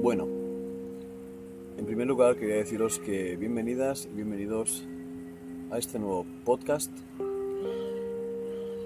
[0.00, 0.28] Bueno,
[1.76, 4.86] en primer lugar quería deciros que bienvenidas y bienvenidos
[5.72, 6.92] a este nuevo podcast.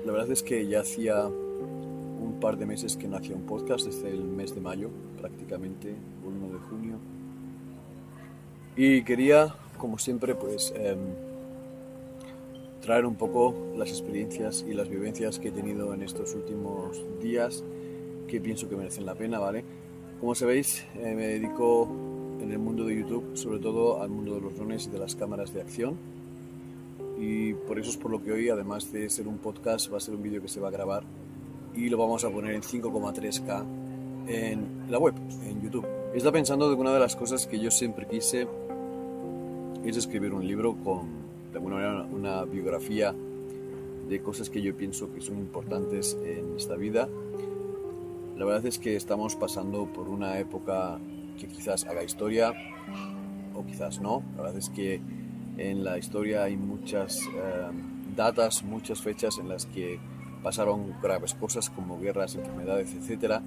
[0.06, 3.84] La verdad es que ya hacía un par de meses que no hacía un podcast,
[3.84, 4.88] desde el mes de mayo
[5.20, 6.96] prácticamente, el 1 de junio.
[8.74, 10.98] Y quería, como siempre, pues em,
[12.80, 17.62] traer un poco las experiencias y las vivencias que he tenido en estos últimos días
[18.28, 19.81] que pienso que merecen la pena, ¿vale?
[20.22, 21.88] Como sabéis, eh, me dedico
[22.40, 25.16] en el mundo de YouTube sobre todo al mundo de los drones y de las
[25.16, 25.96] cámaras de acción.
[27.18, 30.00] Y por eso es por lo que hoy, además de ser un podcast, va a
[30.00, 31.02] ser un vídeo que se va a grabar
[31.74, 33.64] y lo vamos a poner en 5,3K
[34.28, 35.14] en la web,
[35.44, 35.88] en YouTube.
[36.14, 38.46] Estado pensando de una de las cosas que yo siempre quise
[39.84, 41.08] es escribir un libro con
[41.50, 43.12] de alguna manera una biografía
[44.08, 47.08] de cosas que yo pienso que son importantes en esta vida.
[48.42, 50.98] La verdad es que estamos pasando por una época
[51.38, 52.52] que quizás haga historia
[53.54, 54.24] o quizás no.
[54.34, 55.00] La verdad es que
[55.58, 57.70] en la historia hay muchas eh,
[58.16, 60.00] datas, muchas fechas en las que
[60.42, 63.40] pasaron graves cosas como guerras, enfermedades, etc.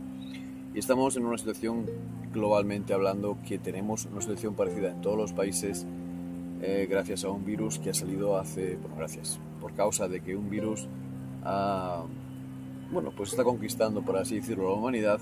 [0.73, 1.87] Y estamos en una situación
[2.31, 5.85] globalmente hablando que tenemos una situación parecida en todos los países
[6.61, 10.37] eh, gracias a un virus que ha salido hace, bueno, gracias, por causa de que
[10.37, 10.87] un virus
[11.43, 12.05] ha,
[12.95, 15.19] bueno, pues está conquistando, por así decirlo, la humanidad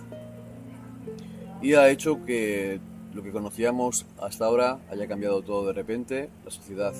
[1.59, 2.79] y ha hecho que
[3.15, 6.93] lo que conocíamos hasta ahora haya cambiado todo de repente, la sociedad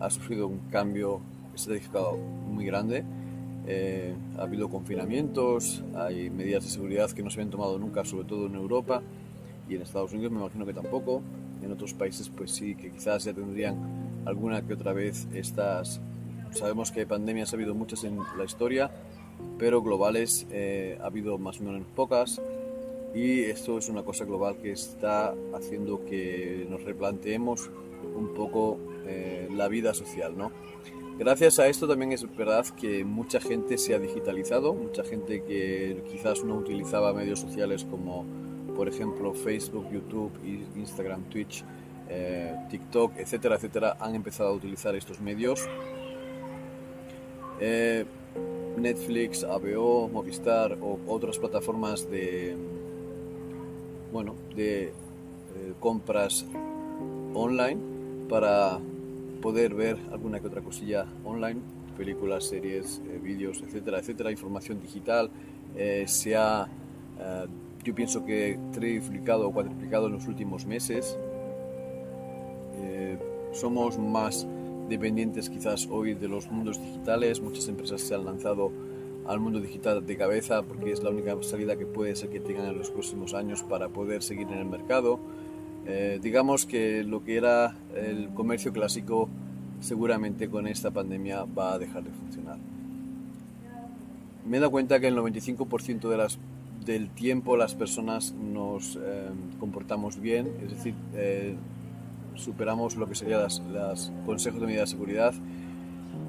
[0.00, 1.20] ha sufrido un cambio
[1.54, 3.04] estratégico muy grande,
[3.66, 8.26] eh, ha habido confinamientos, hay medidas de seguridad que no se habían tomado nunca, sobre
[8.26, 9.02] todo en Europa
[9.68, 11.20] y en Estados Unidos me imagino que tampoco,
[11.62, 16.00] en otros países pues sí, que quizás ya tendrían alguna que otra vez estas...
[16.52, 18.90] Sabemos que pandemias ha habido muchas en la historia,
[19.58, 22.40] pero globales eh, ha habido más o menos pocas
[23.14, 27.70] y esto es una cosa global que está haciendo que nos replanteemos
[28.14, 30.52] un poco eh, la vida social, ¿no?
[31.18, 36.04] Gracias a esto también es verdad que mucha gente se ha digitalizado, mucha gente que
[36.08, 38.24] quizás no utilizaba medios sociales como
[38.76, 40.30] por ejemplo Facebook, YouTube,
[40.76, 41.64] Instagram, Twitch,
[42.08, 45.68] eh, TikTok, etcétera, etcétera, han empezado a utilizar estos medios.
[47.58, 48.04] Eh,
[48.82, 52.56] Netflix, HBO, Movistar o otras plataformas de
[54.12, 54.92] bueno de eh,
[55.80, 56.46] compras
[57.34, 57.80] online
[58.28, 58.78] para
[59.42, 61.60] poder ver alguna que otra cosilla online,
[61.96, 65.30] películas, series, vídeos, etcétera, etcétera, información digital.
[66.06, 66.68] se ha
[67.84, 71.16] yo pienso que triplicado o cuadriplicado en los últimos meses.
[72.82, 73.18] Eh,
[73.52, 74.46] somos más
[74.88, 77.40] dependientes quizás hoy de los mundos digitales.
[77.40, 78.72] Muchas empresas se han lanzado
[79.26, 82.66] al mundo digital de cabeza porque es la única salida que puede ser que tengan
[82.66, 85.20] en los próximos años para poder seguir en el mercado.
[85.86, 89.28] Eh, digamos que lo que era el comercio clásico
[89.80, 92.58] seguramente con esta pandemia va a dejar de funcionar.
[94.46, 96.38] Me he dado cuenta que el 95% de las
[96.84, 99.28] del tiempo las personas nos eh,
[99.60, 101.54] comportamos bien, es decir, eh,
[102.38, 105.34] superamos lo que serían los consejos de medida de seguridad,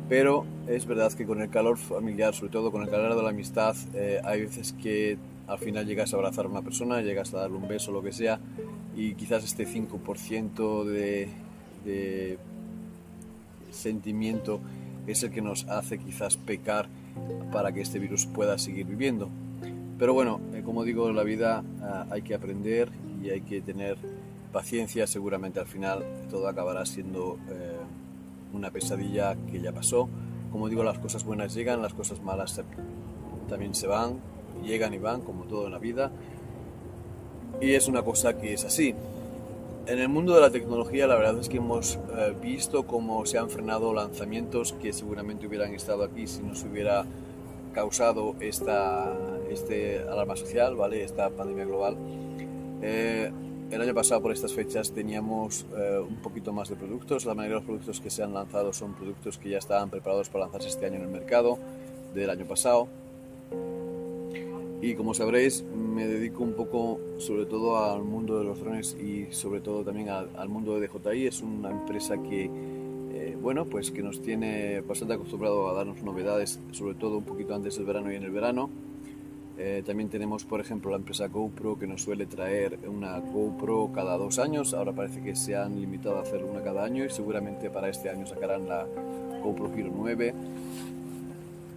[0.07, 3.29] pero es verdad que con el calor familiar, sobre todo con el calor de la
[3.29, 7.39] amistad, eh, hay veces que al final llegas a abrazar a una persona, llegas a
[7.39, 8.39] darle un beso, lo que sea,
[8.95, 11.29] y quizás este 5% de,
[11.85, 12.37] de
[13.71, 14.59] sentimiento
[15.07, 16.87] es el que nos hace quizás pecar
[17.51, 19.29] para que este virus pueda seguir viviendo.
[19.97, 22.89] Pero bueno, eh, como digo, en la vida ah, hay que aprender
[23.21, 23.97] y hay que tener
[24.51, 25.07] paciencia.
[25.07, 27.77] Seguramente al final todo acabará siendo eh,
[28.53, 30.09] una pesadilla que ya pasó.
[30.51, 32.59] Como digo, las cosas buenas llegan, las cosas malas
[33.47, 34.19] también se van,
[34.63, 36.11] llegan y van, como todo en la vida.
[37.61, 38.95] Y es una cosa que es así.
[39.85, 43.39] En el mundo de la tecnología la verdad es que hemos eh, visto cómo se
[43.39, 47.05] han frenado lanzamientos que seguramente hubieran estado aquí si no se hubiera
[47.73, 49.11] causado esta,
[49.49, 51.03] este alarma social, ¿vale?
[51.03, 51.97] esta pandemia global.
[52.81, 53.31] Eh,
[53.71, 57.25] el año pasado por estas fechas teníamos eh, un poquito más de productos.
[57.25, 60.29] La mayoría de los productos que se han lanzado son productos que ya estaban preparados
[60.29, 61.59] para lanzarse este año en el mercado
[62.13, 62.87] del año pasado.
[64.81, 69.27] Y como sabréis, me dedico un poco sobre todo al mundo de los drones y
[69.31, 71.27] sobre todo también al, mundo de DJI.
[71.27, 72.49] Es una empresa que
[73.41, 77.75] bueno, pues que nos tiene bastante acostumbrado a darnos novedades, sobre todo un poquito antes
[77.77, 78.69] del verano y en el verano.
[79.61, 84.15] Eh, también tenemos, por ejemplo, la empresa GoPro que nos suele traer una GoPro cada
[84.17, 84.73] dos años.
[84.73, 88.09] Ahora parece que se han limitado a hacer una cada año y seguramente para este
[88.09, 88.87] año sacarán la
[89.43, 90.33] GoPro Hero 9.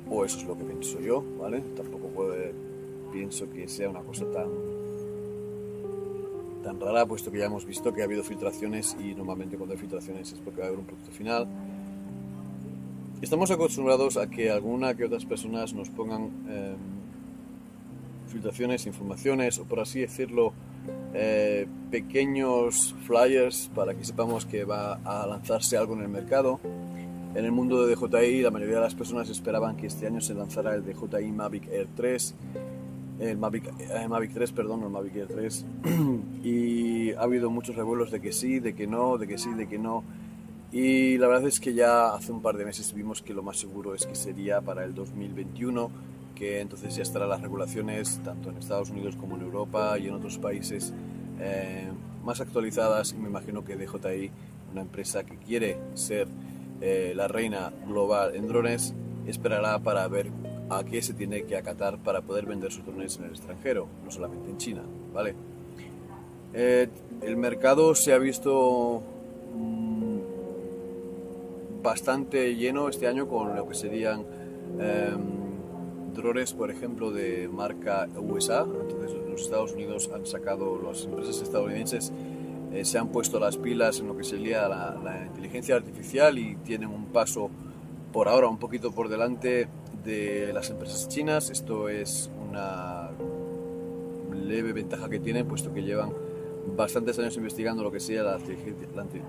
[0.08, 1.60] O eso es lo que pienso yo, ¿vale?
[1.76, 2.54] Tampoco puede,
[3.12, 4.48] pienso que sea una cosa tan
[6.62, 9.80] tan rara, puesto que ya hemos visto que ha habido filtraciones y normalmente cuando hay
[9.80, 11.48] filtraciones es porque va a haber un producto final.
[13.20, 17.01] Estamos acostumbrados a que alguna que otras personas nos pongan em,
[18.32, 20.52] filtraciones, informaciones o por así decirlo,
[21.14, 26.60] eh, pequeños flyers para que sepamos que va a lanzarse algo en el mercado.
[27.34, 30.34] En el mundo de DJI la mayoría de las personas esperaban que este año se
[30.34, 32.34] lanzara el DJI Mavic Air 3
[33.30, 35.66] el Mavic, eh, Mavic 3, perdón, el Mavic Air 3,
[36.42, 39.68] y ha habido muchos revuelos de que sí, de que no, de que sí, de
[39.68, 40.02] que no.
[40.72, 43.58] Y la verdad es que ya hace un par de meses vimos que lo más
[43.58, 45.90] seguro es que sería para el 2021,
[46.34, 50.14] que entonces ya estarán las regulaciones tanto en Estados Unidos como en Europa y en
[50.14, 50.92] otros países
[51.40, 51.88] eh,
[52.24, 53.12] más actualizadas.
[53.12, 54.30] Y me imagino que DJI,
[54.72, 56.28] una empresa que quiere ser
[56.80, 58.94] eh, la reina global en drones,
[59.26, 60.30] esperará para ver
[60.70, 64.10] a qué se tiene que acatar para poder vender sus drones en el extranjero, no
[64.10, 64.82] solamente en China,
[65.12, 65.34] ¿vale?
[66.54, 66.88] Eh,
[67.22, 69.02] el mercado se ha visto
[69.56, 70.18] mm,
[71.82, 74.24] bastante lleno este año con lo que serían
[74.80, 75.41] em,
[76.14, 78.62] drones, por ejemplo, de marca USA.
[78.62, 82.12] Entonces, los Estados Unidos han sacado, las empresas estadounidenses
[82.72, 86.56] eh, se han puesto las pilas en lo que sería la, la inteligencia artificial y
[86.56, 87.50] tienen un paso
[88.12, 89.68] por ahora un poquito por delante
[90.04, 91.50] de las empresas chinas.
[91.50, 93.10] Esto es una
[94.34, 96.12] leve ventaja que tienen, puesto que llevan
[96.76, 98.38] bastantes años investigando lo que sea la,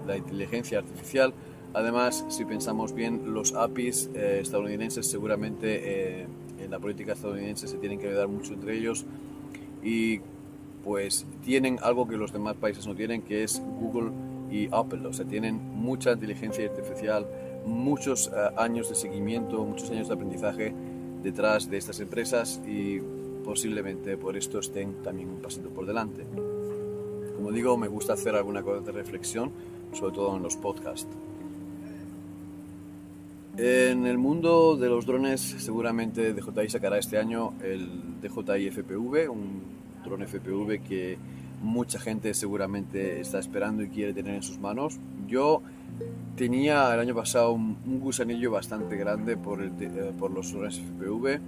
[0.05, 1.33] la inteligencia artificial.
[1.73, 6.27] Además, si pensamos bien, los APIs eh, estadounidenses seguramente eh,
[6.73, 9.05] la política estadounidense se tienen que ayudar mucho entre ellos
[9.83, 10.21] y
[10.83, 14.09] pues tienen algo que los demás países no tienen, que es Google
[14.49, 15.05] y Apple.
[15.05, 17.27] O sea, tienen mucha inteligencia artificial
[17.67, 20.73] muchos eh, años de seguimiento, muchos años de aprendizaje
[21.21, 22.99] detrás de estas empresas y
[23.45, 26.25] posiblemente por esto estén también un pasito por delante.
[27.35, 29.51] Como digo, me gusta hacer alguna cosa de reflexión,
[29.93, 31.07] sobre todo en los podcasts.
[33.57, 39.61] En el mundo de los drones, seguramente DJI sacará este año el DJI FPV, un
[40.03, 41.17] drone FPV que
[41.61, 44.97] mucha gente seguramente está esperando y quiere tener en sus manos.
[45.27, 45.61] Yo
[46.35, 51.39] Tenía el año pasado un, gusanillo bastante grande por, el, eh, por los drones FPV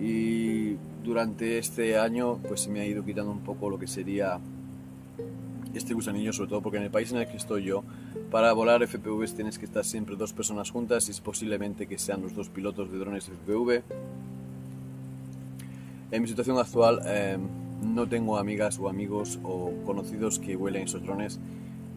[0.00, 4.38] y durante este año pues se me ha ido quitando un poco lo que sería
[5.78, 7.84] este gusanillo, sobre todo porque en el país en el que estoy yo,
[8.30, 12.22] para volar FPVs tienes que estar siempre dos personas juntas y es posiblemente que sean
[12.22, 13.82] los dos pilotos de drones FPV.
[16.10, 17.36] En mi situación actual eh,
[17.82, 21.38] no tengo amigas o amigos o conocidos que vuelen esos drones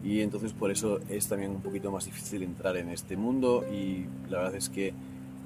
[0.02, 4.06] y entonces por eso es también un poquito más difícil entrar en este mundo y
[4.28, 4.94] la verdad es que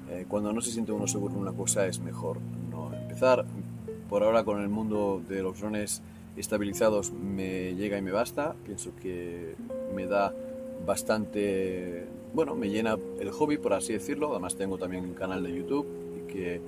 [0.09, 2.39] eh, cuando no se siente uno seguro en una cosa es mejor
[2.71, 3.45] no empezar.
[4.09, 6.01] Por ahora con el mundo de los drones
[6.37, 9.55] estabilizados me llega y me basta, pienso que
[9.93, 10.33] me da
[10.85, 15.55] bastante, bueno, me llena el hobby por así decirlo, además tengo también un canal de
[15.55, 15.87] YouTube
[16.17, 16.61] y que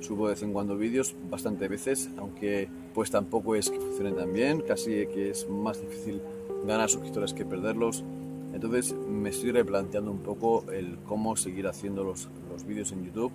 [0.00, 4.32] subo de vez en cuando vídeos bastante veces, aunque pues tampoco es que funcione tan
[4.32, 6.20] bien, casi que es más difícil
[6.66, 8.04] ganar suscriptores que perderlos.
[8.52, 13.32] Entonces me estoy replanteando un poco el cómo seguir haciendo los, los vídeos en YouTube,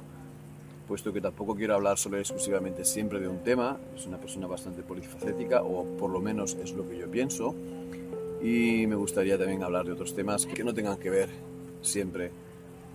[0.90, 4.82] puesto que tampoco quiero hablar solo exclusivamente siempre de un tema, es una persona bastante
[4.82, 7.54] polifacética, o por lo menos es lo que yo pienso,
[8.42, 11.30] y me gustaría también hablar de otros temas que no tengan que ver
[11.82, 12.32] siempre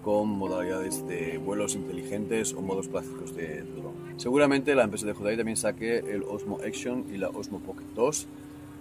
[0.03, 4.19] con modalidades de vuelos inteligentes o modos clásicos de drone.
[4.19, 8.27] Seguramente la empresa de JI también saque el Osmo Action y la Osmo Pocket 2,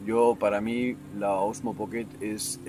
[0.08, 2.60] yo, para mí, la Osmo Pocket es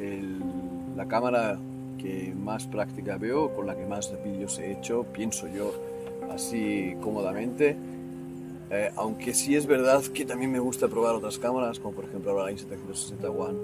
[0.94, 1.58] la cámara
[1.96, 5.72] que más práctica veo, con la que más vídeos he hecho, pienso yo,
[6.30, 7.76] así cómodamente.
[8.70, 12.36] Eh, aunque sí es verdad que también me gusta probar otras cámaras, como por ejemplo
[12.44, 13.58] la Insta360 One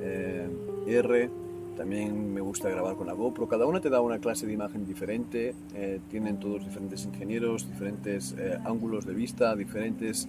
[0.00, 0.48] eh,
[0.86, 1.30] R.
[1.76, 3.48] También me gusta grabar con la GoPro.
[3.48, 5.54] Cada una te da una clase de imagen diferente.
[5.74, 8.34] Eh, tienen todos diferentes ingenieros, diferentes
[8.64, 10.26] ángulos de vista, diferentes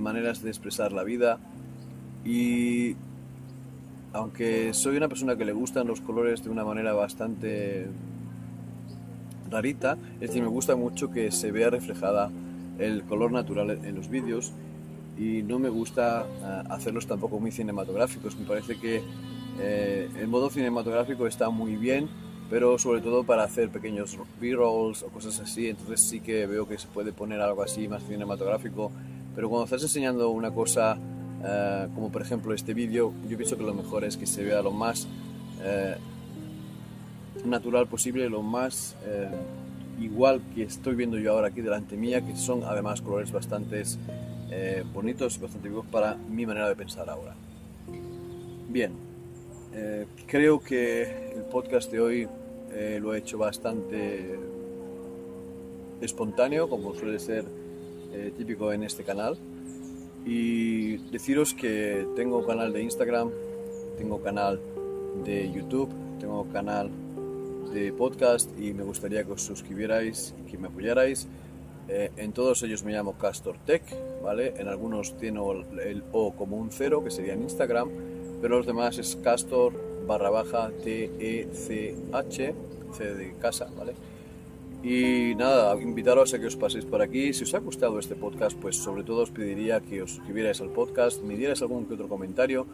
[0.00, 1.38] maneras de expresar la vida.
[2.24, 2.96] Y
[4.14, 7.86] aunque soy una persona que le gustan los colores de una manera bastante
[9.50, 12.30] rarita, es decir, me gusta mucho que se vea reflejada
[12.78, 14.52] el color natural en los vídeos
[15.18, 18.36] y no me gusta eh, hacerlos tampoco muy cinematográficos.
[18.36, 19.02] Me parece que
[19.58, 22.08] eh, el modo cinematográfico está muy bien,
[22.50, 26.78] pero sobre todo para hacer pequeños b-rolls o cosas así, entonces sí que veo que
[26.78, 28.92] se puede poner algo así más cinematográfico,
[29.34, 30.98] pero cuando estás enseñando una cosa
[31.44, 34.62] eh, como por ejemplo este vídeo, yo pienso que lo mejor es que se vea
[34.62, 35.06] lo más
[35.62, 35.96] eh,
[37.44, 39.28] natural posible, lo más eh,
[40.00, 43.82] igual que estoy viendo yo ahora aquí delante mía, que son además colores bastante
[44.50, 47.34] eh, bonitos, bastante vivos para mi manera de pensar ahora.
[48.68, 48.92] Bien,
[49.74, 52.28] eh, creo que el podcast de hoy
[53.00, 54.38] lo he hecho bastante
[56.02, 57.46] espontáneo, como suele ser
[58.36, 59.38] típico en este canal.
[60.26, 63.30] Y deciros que tengo canal de Instagram,
[63.96, 64.60] tengo canal
[65.24, 65.88] de YouTube,
[66.20, 66.90] tengo canal
[67.76, 71.28] de podcast y me gustaría que os suscribierais y que me apoyarais.
[71.88, 73.82] Eh, en todos ellos me llamo Castor Tech,
[74.22, 74.54] ¿vale?
[74.56, 75.40] En algunos tiene
[75.84, 77.90] el O como un cero, que sería en Instagram,
[78.40, 79.74] pero los demás es Castor
[80.06, 82.54] barra baja T-E-C-H,
[82.92, 83.92] C de casa, ¿vale?
[84.82, 87.34] Y nada, invitaros a que os paséis por aquí.
[87.34, 90.70] Si os ha gustado este podcast, pues sobre todo os pediría que os suscribierais al
[90.70, 92.66] podcast, me dierais algún que otro comentario.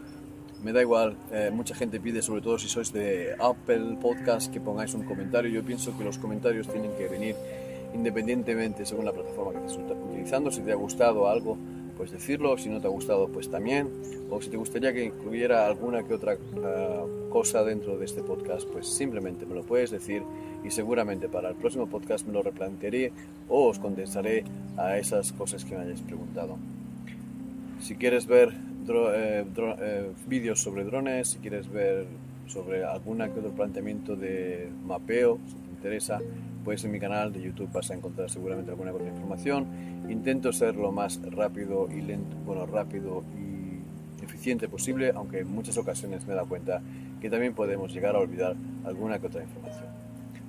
[0.62, 4.60] Me da igual, eh, mucha gente pide, sobre todo si sois de Apple Podcast, que
[4.60, 5.50] pongáis un comentario.
[5.50, 7.34] Yo pienso que los comentarios tienen que venir
[7.94, 10.52] independientemente según la plataforma que estés utilizando.
[10.52, 11.58] Si te ha gustado algo,
[11.96, 12.56] pues decirlo.
[12.58, 13.90] Si no te ha gustado, pues también.
[14.30, 18.68] O si te gustaría que incluyera alguna que otra ah, cosa dentro de este podcast,
[18.68, 20.22] pues simplemente me lo puedes decir
[20.64, 23.12] y seguramente para el próximo podcast me lo replantearé
[23.48, 24.44] o os contestaré
[24.76, 26.56] a esas cosas que me hayáis preguntado.
[27.80, 28.52] Si quieres ver
[28.88, 29.44] eh,
[29.80, 32.06] eh, vídeos sobre drones, si quieres ver
[32.46, 36.20] sobre alguna que otro planteamiento de mapeo, si te interesa,
[36.64, 39.66] pues en mi canal de YouTube vas a encontrar seguramente alguna otra información.
[40.08, 45.76] Intento ser lo más rápido y lento, bueno, rápido y eficiente posible, aunque en muchas
[45.78, 46.82] ocasiones me dado cuenta
[47.20, 49.86] que también podemos llegar a olvidar alguna que otra información.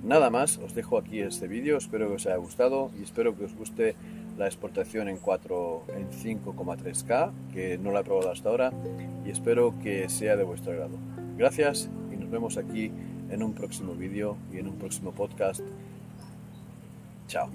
[0.04, 3.44] Nada más, os dejo aquí este vídeo, espero que os haya gustado y espero que
[3.44, 3.94] os guste
[4.38, 8.72] la exportación en 4 en 5,3K, que no la he probado hasta ahora
[9.24, 10.96] y espero que sea de vuestro agrado.
[11.36, 12.90] Gracias y nos vemos aquí
[13.30, 15.62] en un próximo vídeo y en un próximo podcast
[17.28, 17.48] Chao.